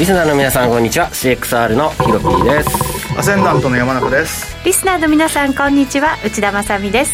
[0.00, 1.10] リスナーの皆さんこんにちは。
[1.10, 3.18] CXR のヒロピーです。
[3.18, 4.56] アセンダントの山中です。
[4.64, 6.16] リスナーの皆さんこんにちは。
[6.24, 7.12] 内田まさです。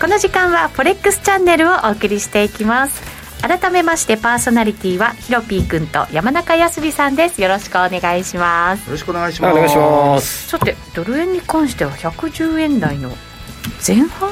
[0.00, 3.02] この時間はフォレックスチャンネルをお送りしていきます。
[3.42, 7.42] 改めましてパーソナリティはヒロピー君と山中康さんです。
[7.42, 8.86] よろしくお願いします。
[8.86, 9.52] よろしくお願いします。
[9.52, 10.48] お願いします。
[10.48, 13.10] さてドル円に関しては110円台の
[13.86, 14.30] 前半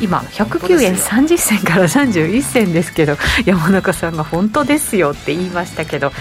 [0.00, 6.12] 今109円30銭から31銭ですけど山中さんが本当ですよって言いましたけど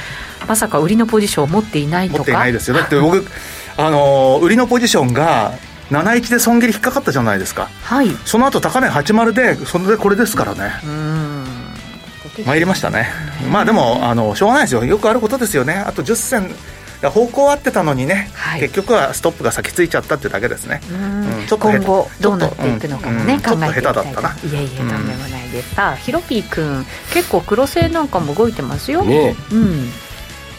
[0.47, 2.19] まさか売りのポジションを持っていないとか？
[2.19, 2.77] 持っていないですよ。
[2.77, 3.25] だって僕
[3.77, 5.53] あの売りのポジションが
[5.89, 7.69] 71で損切り引っかかったじゃないですか。
[7.83, 8.09] はい。
[8.25, 10.71] その後高値80でそれでこれですからね。
[10.83, 11.45] うん。
[12.45, 13.09] 参りましたね。
[13.51, 14.83] まあでもあのしょうがないですよ。
[14.83, 15.73] よくあることですよね。
[15.73, 16.55] あと10銭
[17.09, 18.61] 方向合ってたのにね、はい。
[18.61, 21.39] 結局はストップが先ついちゃったってだけですね、うん。
[21.39, 21.47] うん。
[21.47, 23.41] ちょっとへ今後どうなっていくのかもね、うん。
[23.41, 23.83] 考えていきたい。
[23.83, 24.29] ちょっと下手だったな。
[24.29, 29.35] いえいえとんでもないです、さあヒロピー君結構黒線なんかも動いてますよ、ね。
[29.51, 29.89] うん。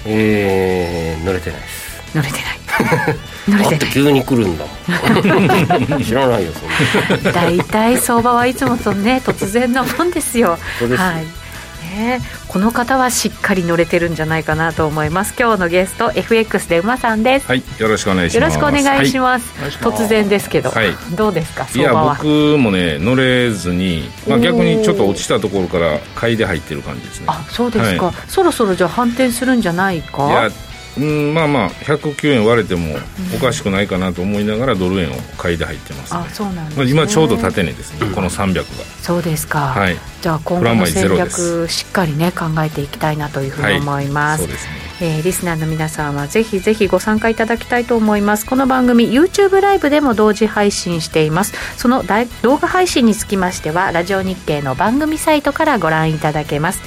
[0.04, 1.86] えー、乗れてないです。
[2.14, 2.56] 乗れてない。
[3.48, 6.02] 乗れだっててない急に来るんだもん。
[6.04, 7.32] 知らないよそんな。
[7.32, 10.58] 大体相場はいつもとね突然のもんですよ。
[10.78, 11.45] そうですはい
[11.86, 15.34] ね、この方はしっかり乗れてるんじゃないかなと思います。
[15.38, 18.56] 今日のゲスト FX で馬さんです、はい、よろしくお願いしよろます。
[18.56, 19.58] しくお願いします、はい。
[19.58, 20.88] お願いします突然ですけど、はい。
[21.14, 21.66] どうですか？
[21.74, 22.14] いや、相場は。
[22.16, 27.26] 僕もね、乗れずに、まあ、逆にちょっと落ちたところから買いで入ってる感じですね。
[27.28, 30.28] あそうですか、はそろそろじゃあ反転するんじゃないか？
[30.28, 30.50] いや、
[30.98, 32.96] うん、まあまあ、109円割れても
[33.34, 36.30] おかしくないかなと思いながら、ドル円を買いで入ってますねあ。
[36.30, 38.64] そうなんです、まあ、ね、今ちょうど高値ですね、この300が。
[39.02, 39.96] そうですか、はい。
[40.22, 44.86] じゃあ今後の戦略しっかりね考えていきたいなというふうに思います、そうですね。
[45.00, 56.80] えーリスナーの皆さんはぜひぜひご参加いただきたいと思いますこの番組 YouTube ライブでも同時配信していますその大動画配信につきましてはラジオ日経の番組サイトからご覧いただけます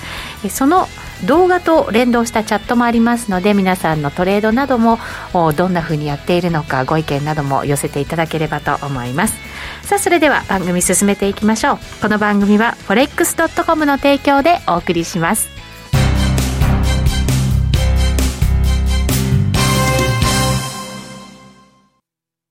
[0.44, 0.88] えーその
[1.26, 5.00] 動画と連動したチャットもありますので皆さんのトレードなども
[5.34, 9.36] どんな風にやっているのかご意見なども寄せていただければと思います
[9.84, 15.60] さあそれでは番組進めていきましょうこの番組は forex.com の提供でお送りします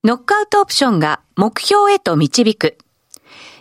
[0.05, 2.79] ノックアウトオプションが目標へと導く。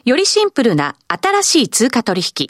[0.05, 2.49] よりシンプルな新しい通貨取引。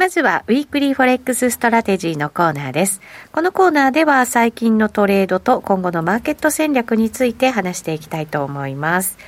[0.00, 3.02] まずは、ウィークリーフォレックスストラテジーのコーナーです。
[3.32, 9.18] このコーナーでは、最近のトレードと今後のマーケット戦略について話していきたいと思います。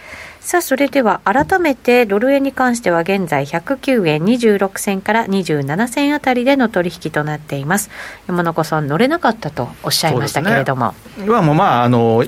[0.41, 7.91] さあ、それでは改めてドル円に関しては現在109円26銭から27銭あたりでの取引となっています。
[8.27, 10.95] 山中さん、乗れなかったとおっしゃいましたけれども。
[11.19, 12.25] 今もまああの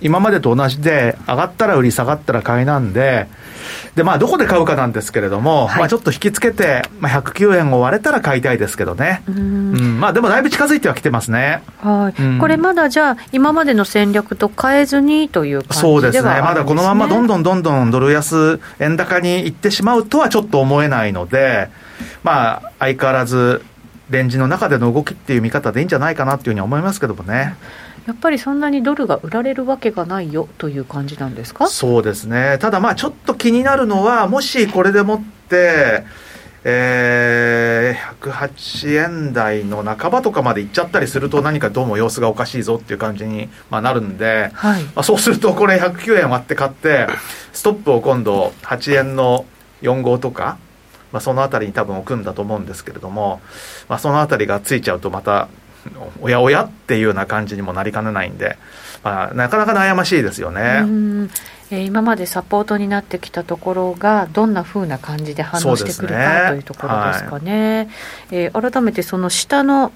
[0.00, 3.28] 今までと同じで上がったら売り下がったら買いなんで
[3.94, 5.78] でまあどこで買うかなんですけれども、はい。
[5.80, 9.22] まあちょっと引きつけて、まあ、109円を割れたら買いたいですけどね。
[9.26, 9.98] うん。
[9.98, 11.62] まあでもだいぶ近づいてはきてますね。
[11.78, 12.38] はい、うん。
[12.38, 16.30] これまだじゃあ、今までの戦略と変えずにという感じではそうですね。
[16.42, 21.68] まだこのままどんどんどんどんドル安円高に行ってしまうとはちょっと思えないので
[22.22, 23.62] まあ相変わらず
[24.10, 27.56] レンジの中での動きっていう見方でいいんじゃないかなっていうふうに思いますけどもね。
[28.06, 31.66] やっぱりそんなにドルが売られるわけがないよという感じなんですか？
[31.66, 36.04] そうですね、ただまあちょっと気になるのは、もしこれでもって、
[36.68, 44.82] えー、108円台の半ばとかまで行っちゃったりすると何かどうも様子がおかしいぞっていう感じに、まあ、なるんで、はい。
[44.82, 47.06] まあ、そうするとこれ109円割って買って
[47.52, 49.44] ストップを今度8円の
[49.82, 50.58] 4号とか、
[51.12, 53.40] まあ、そのあたりに多分置くんだと思うんですけれども、
[53.88, 55.48] まあ、そのあたりがついちゃうとまた
[56.20, 58.56] おやおやっていうような感じにもなりかねないんで、
[59.02, 60.80] まあ、なかなか悩ましいですよね。
[60.82, 61.30] うん。
[61.70, 67.88] えー今までサポートになってきたところがどんなふうな感じで反応してくるか、というところですかね、
[68.30, 69.92] えー改めてその下の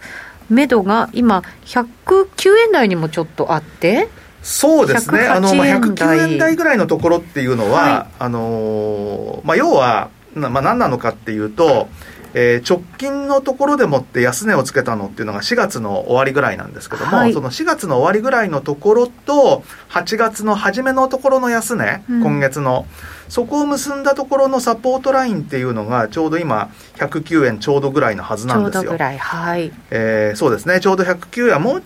[0.48, 2.26] 目処が今109
[2.66, 4.08] 円台にもちょっとあって
[4.42, 8.14] そうですね、108あのまあ、円台109円台ぐらいのところっていうのは、はい。
[8.18, 11.88] あのーまあ、要は、なまあ、何なのかっていうと、
[12.34, 17.32] えー直近のところでもって安値をつけたのっていうのが4月の終わりぐらいなんですけども、はい。
[17.32, 22.22] その4月の終わりぐらいのところと、8月の初めのところの安値、うん。
[22.22, 22.86] 今月の、
[23.28, 28.80] そこを結んだところのサポートラインっていうのが、ちょうど今、109円ちょうどぐらいのはずちょなんですよ。
[28.82, 29.72] うどぐらいはい。
[29.90, 31.82] えーそうですね、ちょうど109円、もう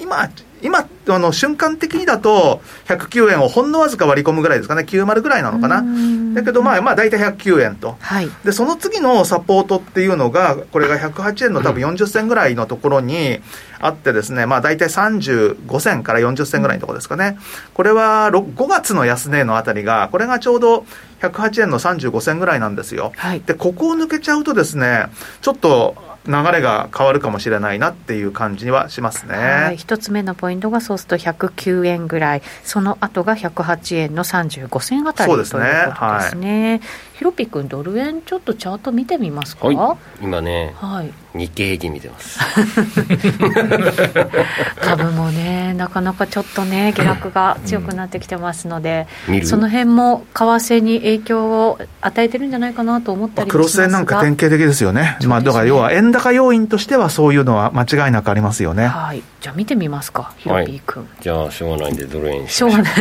[0.00, 0.28] 今、
[0.62, 5.84] 今あの瞬間的にだと、109円をほんのわずか割り込むぐらいですかね、90ぐらいなのかな。
[6.34, 7.96] だけど、まあ、まあ、大体109円と。
[8.00, 13.40] はいで、その次のサポートっていうのが、これが108円の多分40銭ぐらいのところに
[13.80, 17.38] あってですね、まあ大体35銭から40銭ぐらいのところですかね。
[17.74, 20.86] これはろ5月の安値のあたりが、これがちょうど
[21.22, 23.12] 108円の35銭ぐらいなんですよ。
[23.16, 25.06] はいで、ここを抜けちゃうとですね、
[25.40, 29.34] ちょっと流れが変わるかもしれないなっていう感じはしますね。
[29.36, 32.42] はい、一つ目のポイントがそうすると109円ぐらい。
[32.62, 35.62] その後が108円の35銭あたりそうですね。
[35.62, 36.80] ということですね
[37.20, 39.68] ヒロピ君ドル円ちょっとチャート見てみますか？
[39.68, 40.24] はい。
[40.24, 41.12] 今ねはい。
[41.38, 42.40] 日経平均見てます。
[44.80, 49.46] 株もねなかなかちょっとね下落が強くなってきてますので、見る？
[49.46, 53.82] その辺も為替に影響を与えてるんじゃないかなと思ったまありもしますが。
[53.84, 55.18] クロス円なんか典型的ですよね。
[55.26, 58.86] まあ、だから要は円高要因としてはそういうのは間違いなくありますよね。
[58.86, 59.22] はい。
[59.42, 62.70] じゃあ見てみますかヒロピー君、じゃあしょうがないんでドル円にししょう。
[62.70, 62.86] がない。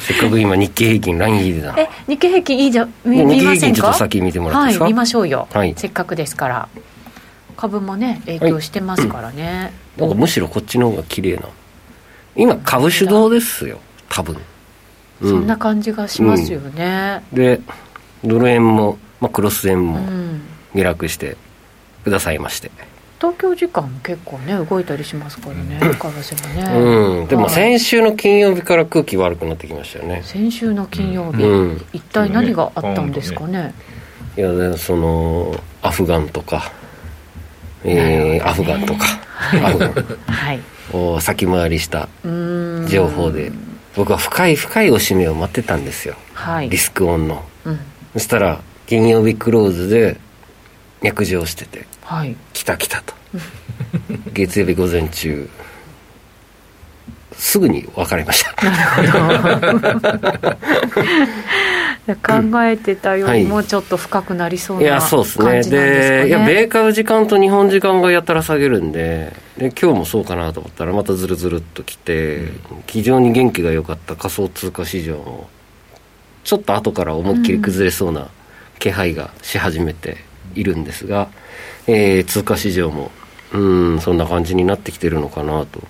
[0.00, 3.74] せっかく今日経平均ライン引いてたえ日経平均いいじゃ見見ませんか？
[3.74, 4.84] 均ちょっと先見てもらっていいですか？
[4.84, 5.74] はい見ましょうよ、はい。
[5.76, 6.68] せっかくですから。
[7.56, 11.42] 株もね影響してますからね、なんかむしろこっちの方が綺麗な。
[12.34, 13.78] 今株主導ですよ。
[14.08, 14.36] 多分。
[15.20, 17.22] そんな感じがしますよね。
[17.34, 17.60] で
[18.24, 20.00] ドル円も、まあ、クロス円うん、も
[20.74, 21.36] 下落して
[22.02, 22.70] くださいまして
[23.20, 27.28] 東京時間も結構ね動いたりしますからね為替もね、うん。
[27.28, 27.50] でもはい。
[27.50, 30.22] 先週の金曜日から空気悪くなってきましたよね。
[30.24, 31.84] 先週の金曜日、うん。
[31.92, 33.74] 一体何があったんですかね？
[34.38, 36.72] いやでそのアフガンとか
[37.84, 39.04] えーアフガンとか
[39.64, 39.92] アフガン。
[40.26, 40.60] はい。
[40.92, 42.08] を先回りした
[42.88, 43.52] 情報で
[43.94, 46.16] 僕は深い深いおしめを待ってたんですよ。
[46.32, 46.70] はい。
[46.70, 47.44] リスクオンの。
[47.64, 47.78] うん。
[48.14, 50.16] そしたら金曜日クローズで
[51.02, 52.34] 約定しててはい。
[52.52, 53.14] 来た来たと。
[54.34, 55.48] 月曜日午前中。
[57.34, 58.52] すぐに別れました。
[62.16, 65.44] 考えてたよりもはいちょっと深くなりそうないやそうですね。
[65.44, 66.22] 感じなんですかね。
[66.24, 72.48] でいや米株時間と日本時間がやたら下げるんでで今日もそうかなと思ったらまたずるずるっと来て、
[72.88, 75.48] 非常に元気が良かった仮想通貨市場も
[76.42, 78.26] ちょっと後から思いっきり崩れそうな
[78.80, 80.16] 気配がし始めて
[80.56, 81.28] いるんですが、
[81.86, 83.10] えー通貨市場も。
[83.52, 85.80] うんそんな感じになってきてるのかなと。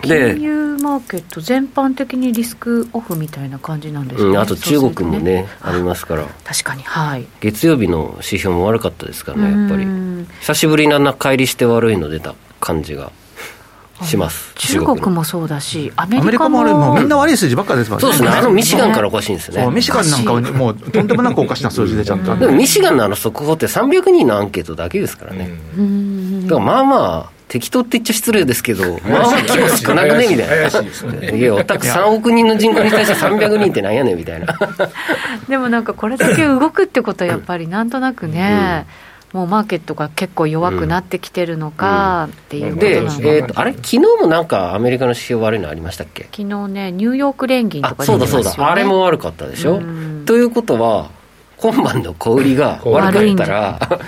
[0.00, 4.24] で金融マーケット全般的にリスクオフみたいな感じなんですか？
[4.24, 6.24] ね、うん、あと中国もねそうするとありますから。
[6.42, 7.26] 確かにはい。
[7.40, 9.84] 月曜日の指標も悪かったですからねやっぱり。
[9.84, 10.26] うん。
[10.40, 13.12] 久しぶりな乖離して悪いの出た感じが
[14.04, 14.52] します。
[14.54, 18.02] 中国もそうだしアメリカリカももあれもうみんな悪い数字ばっかりですもんね。
[18.02, 19.74] そうですねあのミシガンからおかしいんですよね。
[19.74, 22.46] ミシガンなんかはもうとんでもなくおかしな数字出ちゃったんで。
[22.46, 26.46] でもミシガンのあの速報って300人のアンケートだけですからね、うん。
[26.46, 31.30] だからまあまあ適当って言っちゃ失礼ですけどまあまあ規模少なくねみたい怪しいですね。
[31.30, 34.58] ないやオタク3億人の人口に対して300人ってなんやねんみたいな。
[35.48, 38.86] でもなんかこれだけ動くってことはやっぱりなんとなくね、
[39.34, 43.72] もうマーケットが結構弱くなってきてるのかっていうことで、なのえーとあれ？
[43.72, 46.28] 昨日もなんかアメリカの指標悪いのありましたっけ？
[46.30, 48.70] 昨日ねニューヨーク連銀とあかそうだ出てますよ、ね、そうだ。
[48.70, 49.78] あれも悪かったでしょ？
[49.78, 50.24] うん。
[50.24, 51.10] ということは
[51.56, 54.06] 今晩の小売りが悪かったらまたま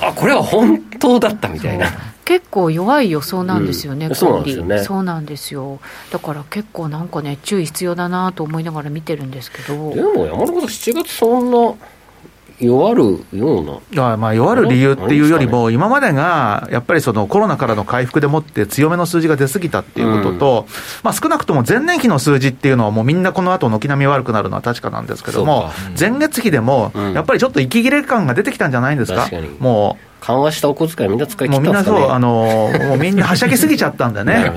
[0.00, 1.86] たあこれは本当だったみたいな。
[2.24, 4.14] 結構弱い予想なんですよね、うん。
[4.14, 4.78] 小売そうなんですよね。
[4.82, 5.78] そうなんですよ。
[6.10, 9.94] だから結構なんかね注意必要だなと思いながら見てるんですけど。
[9.94, 11.74] でも山中さん7月そんな
[12.60, 14.12] 弱るような。
[14.12, 20.66] あまあ弱る理由っていうよりも、今までがやっぱりそのコロナからの回復でもって強めの数字が出過ぎたっていうことと、
[21.02, 30.04] まあ少なくとも前年比の数字っていうのは、もうみんなこの後軒並み悪くなるのは確かなんですけども、前月比でも、やっぱりちょっと息切れ感が出てきたんじゃないんですか、もう。
[30.24, 34.52] 緩和したお小遣いみんな使い切ったんですか、ね、もうみんなそう、あのもうみんなはしゃぎすぎちゃったんでね、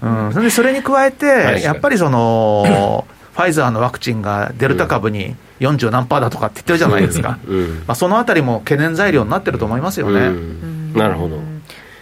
[0.00, 10.30] うん、それでそれに加えて、やっぱりその、ファイザーのワクチンがデルタ株に40何パーだとかって言ってるじゃないですか、うん、まあ、そのあたりも懸念材料になってると思いますよね。
[10.94, 11.38] なるほど。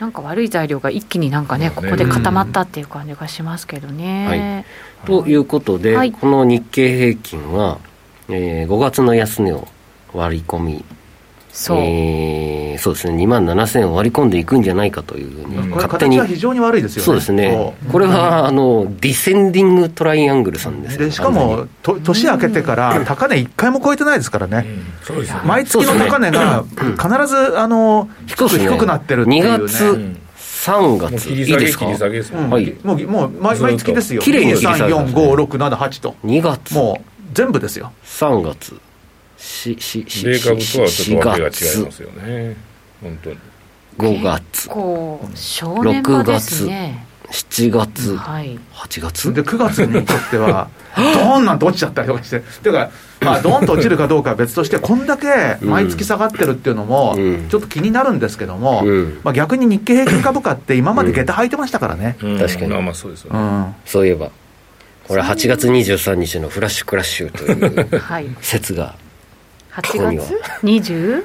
[0.01, 4.65] なんか悪い材料が一気になんかね、ここで固まったっていう感じがしますけどね。
[5.05, 7.79] はい、ということで、はい、この日経平均は、
[8.29, 9.67] えー、5月の安値を
[10.13, 10.85] 割り込み
[11.53, 16.21] そう,、えー、そうですね、2万7000円割り込んでいくんじゃないかというふうに、勝手に。
[16.27, 17.05] 非常に悪いですよね。
[17.05, 17.75] そうですね。
[17.91, 24.67] これは、あの、ディセンディングトライアングルさんです、ね、でしかも、と年明けてから高値1回も超えてないですからね。
[25.03, 25.41] そうですね。
[25.45, 26.65] 毎月の高値が
[26.97, 29.51] 必ず、あの、低く低くなってるっていう、ね。
[29.51, 30.19] 2月、
[30.59, 38.79] 3月、いいですか、はい、もうもう毎毎月ですよ、綺麗に3、4、5、6、7、8と、2月、もう全部ですよ、3月、
[39.39, 42.57] ししし米株とはちょっとわけが違いますよね。
[43.01, 43.39] 本当に。
[43.99, 44.69] 5月。
[44.69, 49.33] 6月、ね、7月、はい、8月？
[49.33, 52.91] で9月にとってはドーンなんて落ちちゃったりとかしてていうか
[53.21, 57.17] まあドーンと落ちるかどうかは別としてこんだけ毎月下がってるっていうのも
[57.51, 64.31] ちょっと気になるんですけども、うん、まあ、逆に日経平均株価って今まで下駄履いてましたからね、うん、確かに、まあそうですよね、うん、そういえば
[65.07, 68.95] これ8月23日のフラッシュクラッシュという説が
[69.83, 71.25] 8月？20?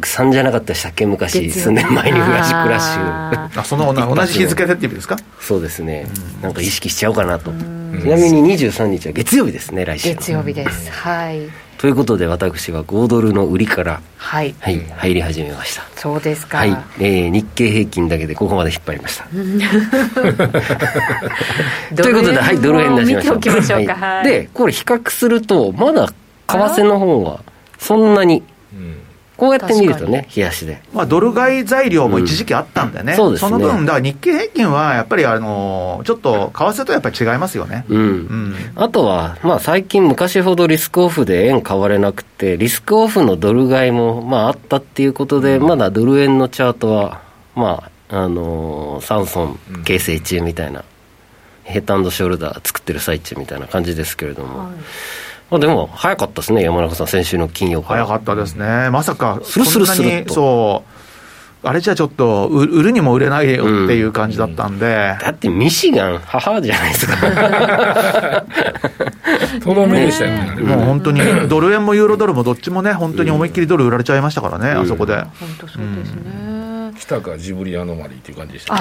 [0.00, 1.06] 3じゃなかったでしたっけ？
[1.06, 1.50] 昔。
[1.50, 5.16] 数年前にフラッシュクラッシュあその同じ日付でって意味ですか？
[5.40, 6.06] そうですね、
[6.40, 7.50] ん、なんか意識しちゃおうかなと。
[7.52, 10.90] ちなみに23日は月曜日ですね来週月曜日です。
[10.90, 11.48] はい。
[11.78, 15.82] ということで私は5ドルの売りからはい、はい、入り始めました。
[15.96, 16.58] そうですか。
[16.58, 19.26] はい、えー、日経平均だけでここまで引っ張りました。
[21.94, 23.36] ということではいドル円出しましょう。
[23.36, 26.14] ましょうか、はい、でこれ比較するとまだ為
[26.46, 27.40] 替の方は
[27.78, 28.42] そんなに、
[29.36, 30.80] こうやって見るとね、冷やしで。
[30.92, 33.48] まあ、ドル買い材料も一時期あったんでね、うん、そうですね。
[33.50, 37.84] その分、だから日経平均はやっぱり、あのちょっと為替とやっぱり違いますよね。
[37.88, 38.00] うん。
[38.00, 47.20] うん、あとは、まあ、最近、昔ほどリスクオフで円買われなくて、リスクオフのドル買いも、まあ、あったっていうことで、まだドル円のチャートは、
[47.56, 50.84] まあ、あのー、サンソン形成中みたいな、
[51.64, 54.58] ヘッドショルダー作ってる最中みたいな感じですけれども。
[54.58, 54.68] はい。
[54.68, 54.74] ま
[55.56, 58.06] あ、でも、早かったですね、山中さん、先週の金曜から。
[58.06, 60.84] 早かったですね、まさか、スルスルスルそ
[61.62, 67.16] う、あれじゃちょっと、売るにも売れないよっていう感じだったんで、うん、だってミシガン、母じゃないですか。
[69.64, 75.16] とどめでしたよね、もう本当に、ドル円もユーロドルもどっちもね、本当に思いっきりドル売られちゃいましたからね、あそこで。
[75.16, 76.43] 本当そうですね。
[76.98, 78.80] 来たかジブリアノマリーっていう感じでした、ね、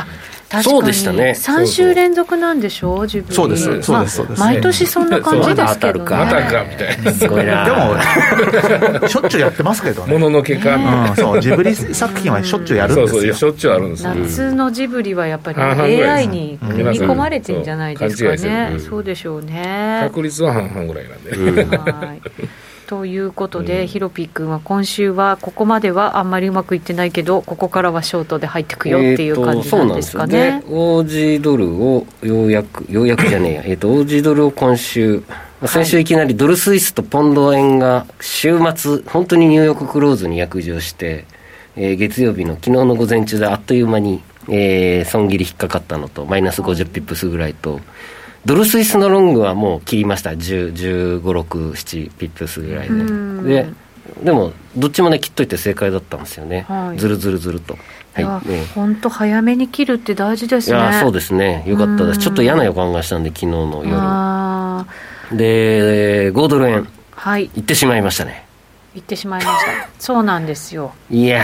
[0.52, 1.36] あそうでしたね。
[1.38, 3.08] 3週連続なんでしょう？
[3.08, 3.36] ジブリ。
[3.36, 3.64] そうです。
[3.64, 4.16] そうです。
[4.16, 6.10] そうです、毎年そんな感じですけどね。
[6.12, 7.12] またかみたいな。
[7.12, 10.14] すごいなでもしょっちゅうやってますけどね。
[10.14, 11.42] もののけか、うん、そう。
[11.42, 13.14] ジブリ作品はしょっちゅうやるんですよ。
[13.14, 14.04] そうそうしょっちゅうあるんです。
[14.04, 20.02] 夏のジブリはやっぱり AI に組み込まれてんじゃないですかね、そうでしょうね。
[20.04, 21.32] 確率は半々ぐらいなんで、
[21.66, 22.22] はい
[22.88, 30.38] ということで、うん、ヒロピー君は今週はここまではあんまりうまくいってないけどここからはショートで入っていくよっていう感じなんですかね。
[30.38, 35.24] えー、でオージードルをようやくようやくじゃねえや、えーと、オージードルを今週
[35.68, 41.26] 先週いきなりドルスイスとポンド円が週末、本当にニューヨーククローズに約定して、
[41.78, 47.80] えー、月曜日の昨日の午前中であっという間に、えー、損切り引っかかったのと、マイナス50ピップスぐらいと、
[48.46, 50.32] ドルスイスのロングはもう切りました。
[50.32, 53.64] 10、15、6、7ピップスぐらいで。
[53.64, 53.84] で
[54.22, 57.78] でも、どっちもね、切っといて正解だったんですよね、はい、ずるずるずると。
[58.14, 60.78] はい、ね、本当、早めに切るって大事ですね。
[60.78, 64.86] いやそうですね、よかったです、ちょっと嫌な予感がしたんで、昨日の
[65.32, 65.38] 夜。
[65.38, 68.46] で、5ドル円、はい、行ってしまいましたね。
[68.94, 70.94] 行ってしまいました、そうなんですよ。
[71.10, 71.44] いや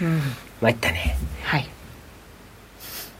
[0.00, 0.20] ー、うん、
[0.62, 1.16] 参ったね。
[1.42, 1.68] はい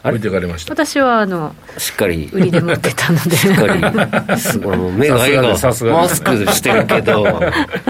[0.03, 0.73] 置いてかれました。
[0.73, 2.31] 私はあのしっかり。
[2.33, 3.37] 売りで持ってたので。
[3.37, 4.39] しっかり。
[4.39, 4.79] すごい。
[4.93, 5.49] 目が笑顔
[5.93, 7.25] マスクしてるけど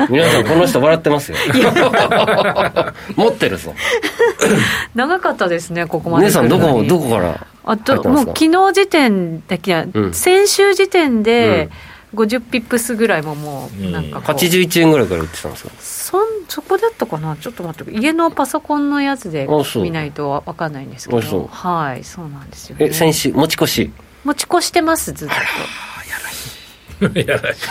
[0.09, 1.38] 皆さんこの人笑ってますよ。
[3.17, 3.75] 持ってるぞ。
[4.95, 17.37] 長かったですねここまで姉さんどこどこからあともう昨日時点だけ、うん、先週時点で、うん50ピップスぐらいももうなんかこう、うん、81円ぐらいから売ってたんですかそんそこだったかな？
[17.37, 21.47] ちょっと待って家のパソコンのやつで見ないと分かんないんですけど。
[21.47, 23.93] はいそうなんですよ、ね、え先週持ち越し？
[24.25, 25.35] 持ち越してますずっと。
[25.35, 25.40] や
[26.19, 26.55] らし
[27.17, 27.26] い。
[27.29, 27.69] やらしい。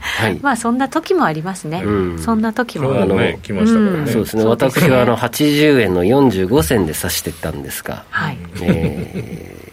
[0.00, 0.38] はい。
[0.42, 2.18] まあそんな時もありますね、うん。
[2.18, 2.90] そんな時も。
[2.90, 4.42] 今日もね来ましたからね、そうですね。
[4.42, 4.88] そうですね。
[4.88, 8.38] 私はあの80円の45銭で指してったんですが、はい。
[8.62, 9.54] え。
[9.66, 9.69] ー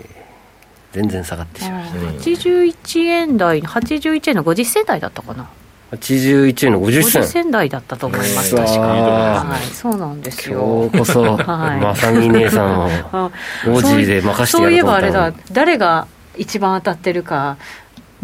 [0.97, 5.47] 全然下がってしまいました81円台81円の50銭台だったかな。
[5.91, 7.23] 81円の50 50銭。
[7.27, 8.55] 銭台だったと思います。
[8.55, 8.65] 確か。
[8.65, 9.65] いいとこですねはい。
[9.67, 10.89] そうなんですよ。
[10.91, 11.79] 今日こそ、はい。
[11.79, 13.31] まさみ姉さんをあ
[13.63, 15.11] OG で任してやそういえると思った。
[15.11, 15.33] のにばあれだ。
[15.51, 17.57] 誰が一番当たってるか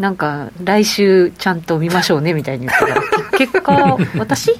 [0.00, 3.00] なんか来週ちゃんと見ましょうねみたいに言ったら。
[3.38, 4.50] 結果私？
[4.50, 4.56] っ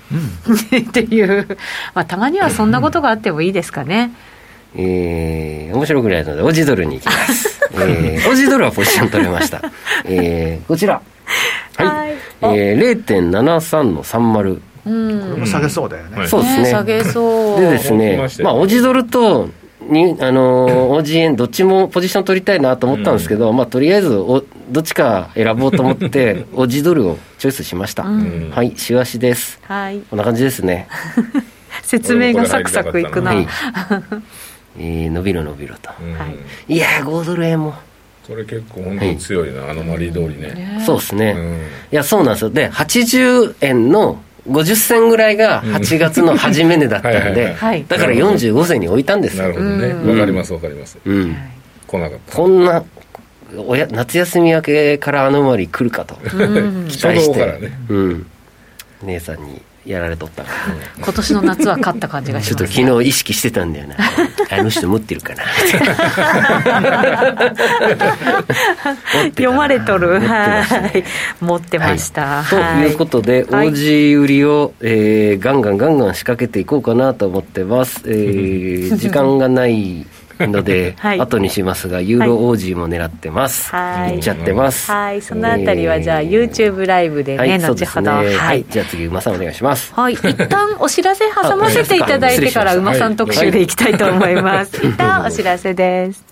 [0.92, 1.48] ていう、
[1.94, 4.12] まあ、たまにはそんなことがあってもいいですかね。
[4.76, 7.60] えー面白くないので、オジドルに行きます。
[7.72, 9.60] えー、オジドルはポジション取れました。
[10.04, 11.00] えーこちら。
[11.76, 11.86] はい。
[11.86, 14.60] はいえー、0.73の30。
[14.86, 16.70] うんこれも下げそうだよね、はいそうですね。
[16.70, 19.48] 下げそうでです来ねまあ、オジドルと、
[19.88, 28.04] に、あのー、オジ円、どっちもポジション取りたいなと思ったんですけど、まあ、とりあえずお、どっちか選ぼうと思って、 オジドルをチョイスしました。
[28.04, 29.58] うんはい、しわしです。
[29.62, 30.88] はいこんな感じですね。
[31.82, 33.46] 説明がサクサクいくな、はい。
[34.78, 35.90] えー、伸びろ伸びろと。
[36.00, 36.12] うん。
[36.14, 36.74] はい。
[36.74, 37.74] いやー、5ドル円も。
[38.26, 40.82] これ結構本当に強いな、アノマリー通りね。
[40.84, 41.34] そうですね。
[41.36, 41.56] うん。
[41.56, 42.50] いや、そうなんですよ。
[42.50, 47.84] で、80円の50銭ぐらいが8月の初め値だったんはいはいではい、はい。
[47.86, 49.42] だから45銭に置いたんですよ。
[49.42, 49.86] なるほどね。
[49.88, 50.10] うん。
[50.10, 50.98] わかりますわかります。
[51.04, 51.36] うん。
[51.86, 52.36] 来なかった。
[52.36, 52.84] こんな、
[53.56, 56.16] おや夏休み明けからアノマリ来るかと。
[56.36, 56.88] うん。
[56.88, 57.58] 期待して。
[59.02, 60.56] 姉さんにやられとったから、
[61.04, 63.96] 今年の夏は勝った感じがしちょっとます昨日意識してたんだよな。
[64.50, 65.42] あの人持ってるか な。
[69.36, 70.20] 読まれとる。
[70.20, 70.88] 持ってましたね。
[70.88, 71.04] はい。
[71.40, 72.90] 持ってました、とはい。
[72.90, 73.68] いうことで、はい。
[73.70, 78.02] OG 売りを、えーガンガンガンガン仕掛けていこうかなと思ってます。
[78.06, 80.06] えー時間がない
[80.40, 81.20] ので、はい。
[81.20, 83.70] 後にしますが、ユーロ OG も狙ってます。
[83.70, 84.16] はい。
[84.16, 84.90] いっちゃってます。
[84.90, 85.22] はい。
[85.22, 86.50] そのあたりはじゃあえー。
[86.50, 88.34] YouTube ライブでね、はい、そう後ですほどね。
[88.36, 88.60] ははい。
[88.60, 89.92] い、じゃあ次、馬さんお願いします。
[89.94, 94.90] はい、一旦お知らせ挟ませていただいてからあ馬さん特集でいきたいと思います、 はい。
[94.90, 96.24] 一旦お知らせです。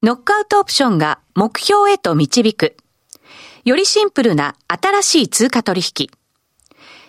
[0.00, 2.76] ノックアウトオプションが目標へと導く。
[3.64, 6.08] よりシンプルな新しい通貨取引。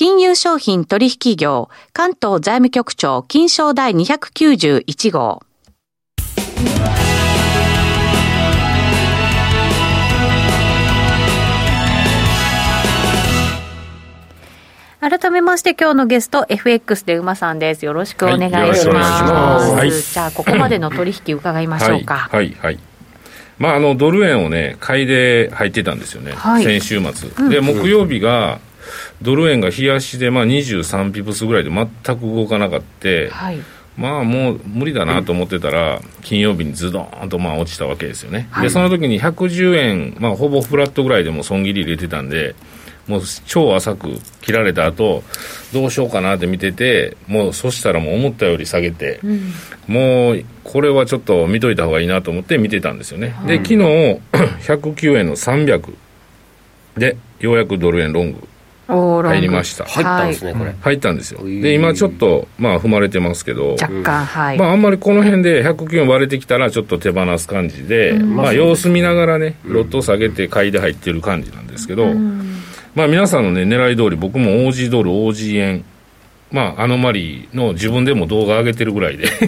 [0.00, 5.42] 金融商品取引業、関東財務局長、金賞第291号。
[15.00, 17.84] 改めまして今日のゲスト FX で馬さんです。
[17.84, 19.96] よろしくお願いします,、はいす。
[19.98, 20.02] はい。
[20.02, 22.78] じゃあここまでの取引伺いましょうか、はいはいはい。
[23.58, 26.64] まああのドル円をね買いで入ってたんですよね、はい。
[26.64, 28.60] 先週末、で木曜日が
[29.22, 33.58] ドル円が冷やしでまあ23ピプスぐらいで全く動かなかった、はい。
[33.96, 38.64] まあもう無理だなと思ってたら、金曜日にズドーンとまあ落ちたわけですよね、はい。
[38.64, 42.54] でその時に110円、まあ、ほぼフラットぐらいでも損切り入れてたんで、
[43.06, 44.08] もう超浅く
[44.40, 45.24] 切られた後
[45.72, 49.20] どうしようかなって見てて、もうそしたらもう思ったより下げて、
[49.86, 53.76] もうこれはちょっと見といた方がいいなと思って見てたんですよね、で昨日
[54.64, 55.94] 109円の300
[56.96, 58.48] で、ようやくドル円ロング
[58.90, 60.74] 入りました、入ったんですね、これ。
[60.80, 72.06] 入ったんですよ、いで今ちょっとまあ踏まれてますけど、若干はい、まあ、あんまりこの辺で109円割れてきたらちょっと手放す感じで、まあ、様子見ながらね、ロットを下げて買いで入ってる感じなんですけど、
[72.94, 75.84] まあ、皆さんのね、狙い通り、僕も OG ドル、OG 円
[76.50, 79.28] まあ、アノマリーの自分でも動画上げてるぐらいで。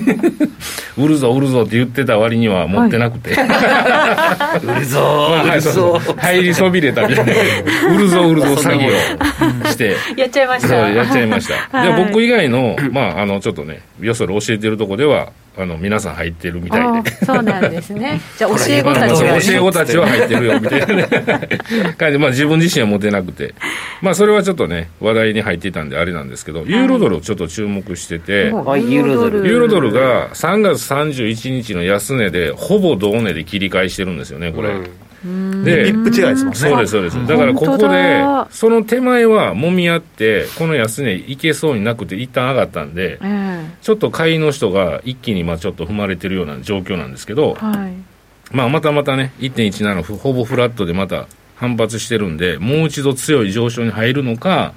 [0.97, 3.31] 売るぞ売るぞって言ってた割には持ってなくて、
[4.63, 7.33] 売るぞまあはい入りそびれたみたいな。
[7.95, 9.97] 売るぞ売るぞ詐欺をして。
[10.17, 10.75] やっちゃいました。
[10.75, 11.97] やっちゃいました、はい。
[11.97, 17.11] で僕以外の,、まあ、あのちょっとねよそで教えてるとこではあの皆さん入ってるみたいで。
[17.27, 18.21] そうなんですね。
[18.39, 21.09] じゃあ教え子たちが教え子たちは入ってるよみたいなね。
[21.99, 23.55] 感じで、まあ、自分自身は持てなくて、
[24.01, 29.47] まあ、それはちょっとね話題に入っていたんであれなんですけど、ユーロドルをちょっと注目してて、ユーロドル。
[29.47, 34.71] ユーロドルが3月31日の安値でほぼ同値で切り返してるんですよねこれ、
[35.25, 36.59] でリップ違いですもんね。
[36.59, 37.27] そうですそうです。
[37.27, 38.49] だからここでだ。
[38.51, 43.77] その手前はもみ合ってこの安値いけそうになくて一旦上がったんでええ。
[43.83, 48.13] ちょっと買いの人が一気にまあちょっと踏まれてるような状況なんですけど、はい。
[48.53, 54.75] まあ、またまたね、1.17ふほぼフラットでまた反発してるんで、もう一度強い上昇に入るのか、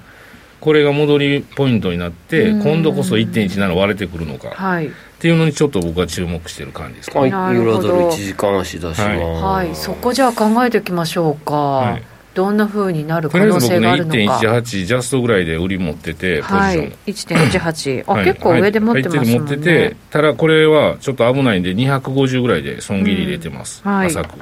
[0.62, 4.50] これが戻りポイントになって、今度こそ1.17割れてくるのか。
[4.50, 7.38] はいっていうのにちょっと僕は注目してる感じですかはい、ね。
[7.38, 7.88] なるほど。
[7.88, 12.04] ユーロドル1時間足出します、はいそこじゃあ考えておきましょうか、い。
[12.36, 16.94] どんなふうになる可とりあえず僕ね、能性があるのか1.18ジャストぐらいで売り持ってて、ポジシはいョン。
[17.06, 18.26] 1.18あ、はい。
[18.26, 23.92] 結構上で持ってますもんね、持ってて、ただこれはちょっと危ないんで、250ぐらいで損切り入れてます、うん。
[23.92, 24.08] はい。
[24.08, 24.38] 浅く。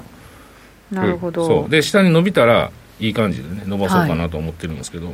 [0.92, 1.70] なるほど、そう。
[1.70, 5.12] で下に伸びたらいい感じでね伸ばそうかなと思ってるんですけど、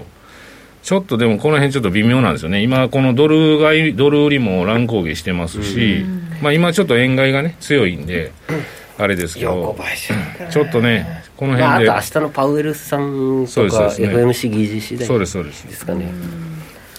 [0.89, 2.63] ちょっとでもこの辺ちょっと微妙なんですよね。
[2.63, 6.04] 今このドル買いドル売りも乱高下してますし、
[6.41, 8.32] まあ、今ちょっと円買いがね強いんで
[8.97, 16.12] あれですけ横どちょっとねこのまあ、あ辺で、と明日のパウエルさんとか FMC 議事次第そうですそうです、ですかね、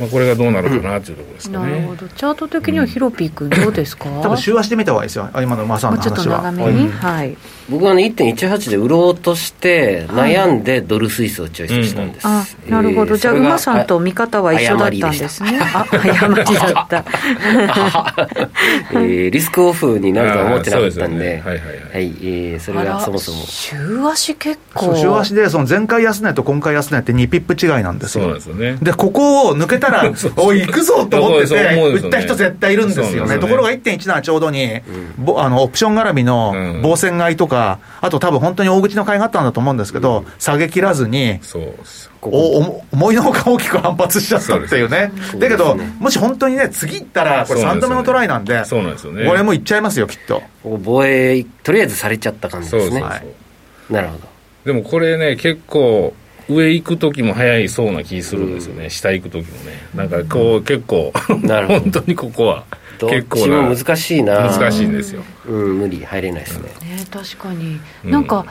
[0.01, 1.71] まあ、これがどうなるかなというところですかね。
[1.71, 2.09] なるほど。
[2.09, 5.29] チャート的にはヒロピー君どうですか、多分週足で見た方がいいですよ。
[5.31, 7.37] あ今の馬さんもうちょっとの話は長めに、はい。
[7.69, 15.61] 僕はね1.18で売ろうとして悩んでドルスイスをチョイスしたんです、あなるほど、じゃあ馬さんと見方は一緒だったんですね。
[15.61, 17.05] あ誤りだった。
[18.93, 21.25] えーリスクオフになるとは思ってなかったんで。
[21.25, 21.43] ね。
[21.45, 21.77] はいはいはい。
[21.93, 23.45] はいえーそれがそもそも。
[23.47, 24.97] 週足結構。
[24.97, 28.79] 週足でその前回安値と今回安値って2ピップ違いなんですそうですよね。
[28.83, 30.05] でここを抜けたら
[30.37, 33.35] おい行くぞと思ってて売った人絶対いるんですよね。
[33.35, 33.39] ね。
[33.39, 34.81] ところが1.17ちょうどに、
[35.19, 36.81] ぼあのオプション絡みのうん。
[36.83, 42.11] 防戦買いとかあと多分本当に大口の買いがあったんだと思うんですけど、下げ切らずにそうです。
[42.21, 45.13] ここおお思いのほか大きく反発しちゃったっていうね。
[45.39, 47.81] だけどもし本当にね次行ったらこれ3そうなんですよね。
[47.81, 49.27] 度目のトライなんでそうなんですよね。
[49.27, 50.43] これもいっちゃいますよきっと。
[50.63, 53.01] ここ防衛とりあえずされちゃった感じですね。
[53.01, 54.21] なるほど。
[54.65, 56.15] でもこれね結構
[56.51, 59.73] 上行く時も早いそうな気するんですよね、下行く時もね。
[59.95, 61.81] なんかこう結構なるほど。
[61.81, 62.65] 本当にここは
[62.99, 64.51] どっ結構ちもな難しいな。
[64.51, 65.23] 難しいんですよ。
[65.47, 68.11] うん無理入れないですね、ね確かに、うん。
[68.11, 68.45] なんか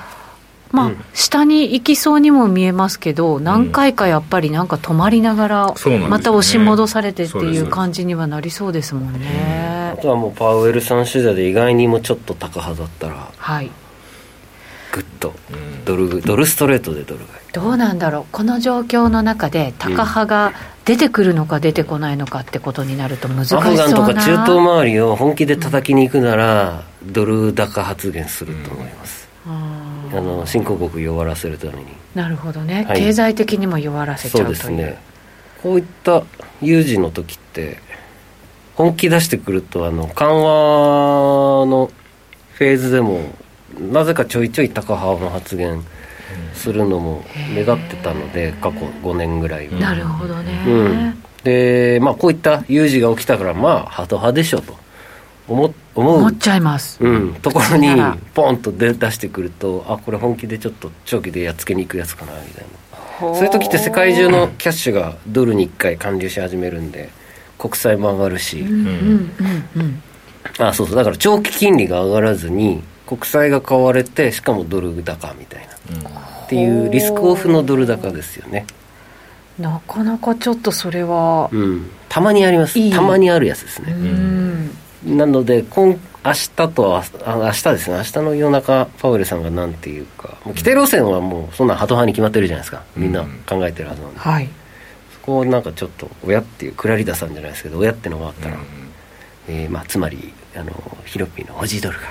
[0.71, 5.73] まあ、下に行きそうにも見えますけど何回かやっぱりなんか止まりながら
[6.07, 13.71] また押し戻されてっていう感じにはなりそうですもんあね、とはもうパウエルさん次第で意外にもちょっと高派だったらはい
[14.91, 15.33] グッと。
[15.85, 17.39] ドルドルストレートでドル買い。
[17.51, 18.25] どうなんだろう。
[18.31, 20.53] この状況の中でタカ派が
[20.85, 23.67] 出てくるのか出てこないのかってことになると難しそうな。
[23.67, 31.85] アフガンとか中東周りを本気で叩きに行くなら、ドル高発言すると思います、ああの新興国弱らせるために。
[32.13, 32.99] なるほどね、はい。
[32.99, 34.97] 経済的にも弱らせちゃそううというですね。
[35.63, 36.23] こういった
[36.61, 37.79] 有事の時って
[38.75, 41.91] 本気出してくるとあの緩和の
[42.53, 43.21] フェーズでも
[43.91, 45.83] なぜかちょいちょい高派の発言
[46.53, 54.77] するのも目立ってたので過去5年ぐらいは、なるほどね、うん、でまあこういった有事が起きたからまあハト派でしょと。
[55.49, 56.17] 思思う。
[56.17, 57.89] 思っちゃいます、うん、ところに
[58.33, 62.79] ポンと出出してくるとあこれ本気でちょっと長期でやっつけに行くやつかなみたいな。
[63.19, 67.09] そういう時って世界中のキャッシュがドルに1回還流し始めるんで
[67.57, 69.31] 国債も上がるし、うんうん
[69.75, 70.01] うんうん。
[70.65, 70.95] あそうそう。
[70.95, 76.09] だから長期金利が上がらずに国債が買われてしかもドル高みたいな、
[76.45, 78.67] っていうリスクオフのドル高ですよね。
[79.57, 81.89] なかなかちょっとそれはうん。
[82.07, 82.77] たまにあります。
[82.77, 82.91] いい。
[82.91, 84.69] たまにあるやつですうね、ん。
[85.17, 87.97] なので今明日とああ明日ですね。
[87.97, 92.83] 明日の夜中パウエルさんが何ていうかもう規定路線はもうそんなハト派に決まってるじゃないですか。
[92.95, 94.47] みんな考えてるはずなんで、はい。
[95.13, 98.57] そこをなんかちょっと親っていうクラリダさんじゃないですけど親ってのがあったら、
[99.47, 100.71] えーまあ、つまりあの
[101.05, 102.07] ヒロピーのオジドルが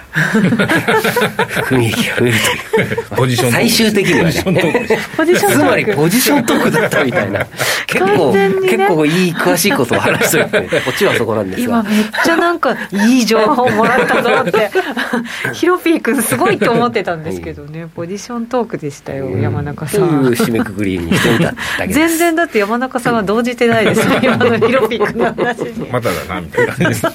[1.49, 2.37] 含み益が増える。
[2.75, 4.79] というポジション最終的にはポジショントーク。
[4.79, 7.47] ねつまりポジショントークだったみたいな。
[7.87, 8.51] 結構、ね。
[8.63, 14.71] 結構いい詳しいことを話してこっちはそこなんですが今めっちゃなんかいい情報をもらったと思って。
[15.53, 17.89] ヒロピー君すごいと思ってたんですけどね。
[17.95, 21.99] ポジショントークでしたよ、山中さというん締めくくりにしてみただけです。
[21.99, 25.89] 全然だって山中さんは動じてないですよ今のヒロピー君の話に。
[25.91, 26.85] まただなみたいな感じ。
[26.89, 27.07] です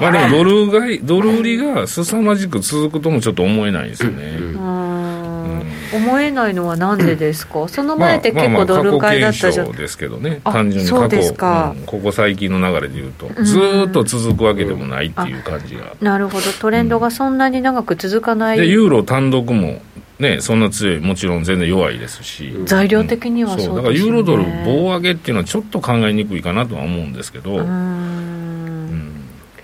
[0.00, 4.58] まあでも ドル買いドル売りが凄まじく続くともちょっと思えないですよね、うー。
[4.58, 5.62] ん。
[5.90, 7.66] 思えないのはなんでですか？
[7.68, 10.40] その前って結構ドル買いだったじゃん、ですけどね。
[10.44, 11.74] あ単純に過去そうですか。
[11.76, 13.44] うんここ最近の流れでいうと、ん。
[13.44, 16.52] ずーっと続くわけでもないっていう感じが、なるほど。
[16.60, 19.80] トレンドがそんなに長く続かない、でユーロ単独も
[20.18, 23.76] ねそんな強いもちろん全然弱いですし、材料的にはそうですよね。
[23.78, 28.17] だからユーロドル棒上げっていうのはちょっと考えにくいかなとは思うんですけど、うん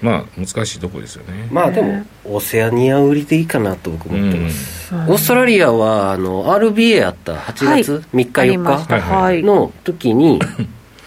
[0.05, 5.01] まあ難しいとこですよね、まあでもオセアニア売りでいいかなと僕思ってます、うん。
[5.05, 7.85] オーストラリアはあの RBA あった8はい。
[7.85, 9.01] 月3日ありまし4た。
[9.01, 10.39] はいの時に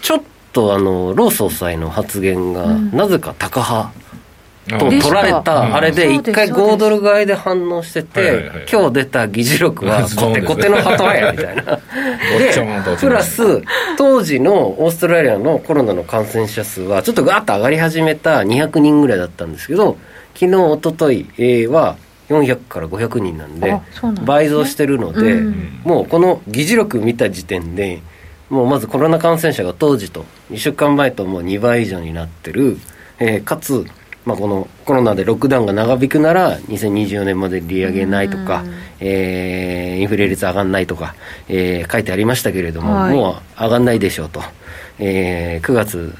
[0.02, 3.92] ちょっとあのロー総裁の発言がなぜか高派
[4.68, 6.74] と取られたあれで一回そうです。
[6.74, 11.62] 5ドル買いで反応してて今日出た議事録は コテコテの鳩やみたいな。
[12.36, 13.62] おっちゃんと落ちプラス
[13.96, 19.96] 当時のオーストラリアのコロナの感染者数はちょっとガーッと上がり始めた200人ぐらいだったんですけど
[20.34, 21.96] 昨日一昨日えーは
[22.28, 23.80] 400から500人なんで
[24.24, 25.80] 倍増してるので、うん。
[25.84, 28.02] もうこの議事録見た時点で
[28.50, 32.78] もうまずコロナ感染者が当時と2週間前ともう2倍以上になってる、
[33.18, 33.84] えーかつ、
[34.28, 38.62] まあ、このコロナでロックダウンが長引くなら2024年まで利上げないとか、
[39.00, 41.14] えーインフレ率上がんないとか、
[41.48, 43.14] えー書いてありましたけれども、はい。
[43.14, 44.42] もう上がんないでしょうと、
[44.98, 46.14] えー9月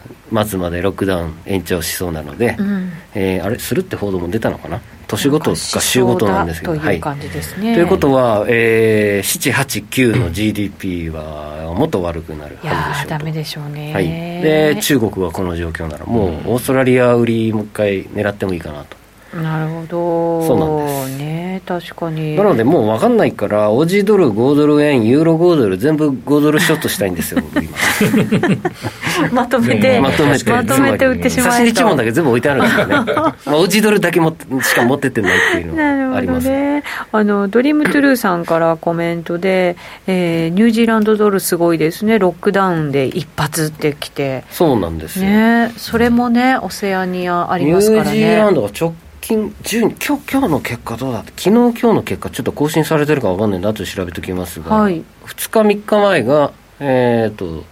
[0.47, 2.91] 末までロックダウン延長しそうなので、うん。
[3.15, 4.81] えーあれするって報道も出たのかな？
[5.09, 6.97] 年ごとか週ごとなんですけどとい。
[6.97, 18.97] う感じですね、ということは、えー、789の GDP はもっと悪くなるはずでしょうダメでしょうね、はい、で中国はこの状況ならもうオーストラリア売りもう一回狙ってもいいかなと
[19.35, 20.47] なるほど。
[20.47, 20.67] そうな
[21.05, 21.19] んです。
[21.19, 22.37] ね確かに。
[22.37, 27.43] なのでもう分かんないからオジドル5ドル円ユーロ5ドル全部5ドルショットしたいんですよ
[29.33, 36.83] まとめてまとめてまとめて売ってしま差しえと一問だけ全部置いてあるんですよね、 まあ、オジドルだけもしか持ってってないっていうのなるほどがありますね。
[37.13, 42.19] あのドリームトゥルーさんからコメントで、えーニュージーランドドルすごいですね。
[42.19, 44.45] ロックダウンで一発ってきて。
[44.51, 48.95] そうなんですよ、ねそれもねオセアニアありニュますからージーランねドが直
[49.29, 51.33] 近10今日今日の結果どうだった？
[51.37, 55.05] 昨日今日の結果ちょっと更新されてるか分かんないんで後で調べておきますが、はい。
[55.27, 57.65] 2日3日前がえっ、と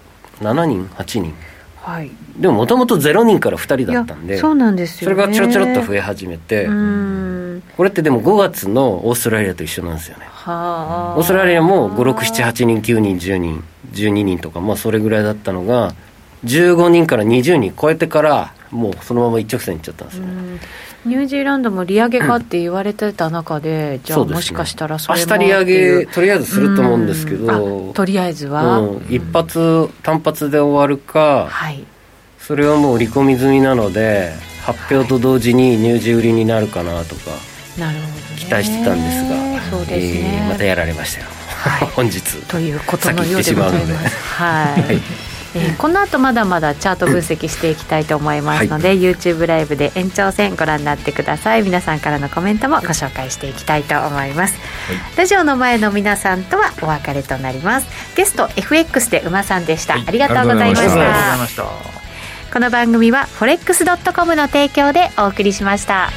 [0.42, 1.34] 7人8人。
[1.80, 2.10] はい。
[2.36, 7.62] でももともと0人から2人だったんでそうなんですよ、ね、それがちょろちょろっと増え始めて、うん。
[7.74, 10.26] これってでも5月のオーストラリアと一緒なんですよね。
[10.28, 11.18] はあ。
[11.18, 15.94] オーストラリアも5678人9人10人12人とかまあそれぐらいだったのが
[16.44, 20.60] 15人から20人超えてからもうそのまま一直線いっちゃったんですよね、うん
[21.06, 27.92] ニュージーランドも利上げかって言われてた中で、じゃあもしかしたらそれも明日利上げとりあえずすると思うんですけど。
[27.94, 29.06] とりあえずは、うん。
[29.08, 31.84] 一発単発で終わるかはい。
[32.46, 37.32] それはもう売り込み済みなので発表と同時に入示売りになるかなとか
[37.76, 41.26] なるほど、ね、期待してたんですが、そうですね、えーまたやられましたよ、
[41.96, 43.92] 本日ということのようでござい先行ってしまうので。
[43.94, 44.16] ます。
[44.16, 45.00] はい。
[45.58, 51.62] はいえーこの後まだまだチャート分析していきたいと思いますので、YouTube ライブで延長戦ご覧になってください。
[51.62, 54.54] 皆さんからのコメントもご紹介していきたいと思います、
[55.16, 57.86] ラジオの前の皆さんとはお別れとなります。
[58.16, 60.04] ゲスト FX で馬さんでした、はい。
[60.06, 60.92] ありがとうございました。
[60.92, 61.96] ありがとうございたました。
[62.52, 66.10] この番組は forex.com の提供でお送りしました